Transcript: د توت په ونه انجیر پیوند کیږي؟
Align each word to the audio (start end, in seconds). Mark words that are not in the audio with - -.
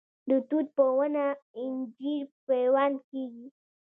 د 0.29 0.31
توت 0.47 0.67
په 0.77 0.83
ونه 0.97 1.25
انجیر 1.61 2.23
پیوند 2.47 2.95
کیږي؟ 3.09 3.47